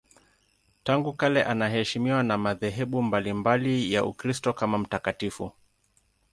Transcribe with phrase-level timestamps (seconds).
[0.83, 5.51] Tangu kale anaheshimiwa na madhehebu mbalimbali ya Ukristo kama mtakatifu.